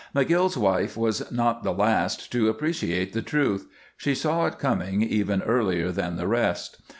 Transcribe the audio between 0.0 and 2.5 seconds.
McGill's wife was not the last to